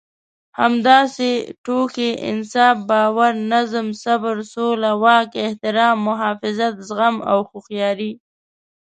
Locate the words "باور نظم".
2.89-3.87